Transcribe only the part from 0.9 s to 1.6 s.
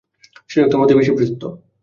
বেশি প্রসিদ্ধ।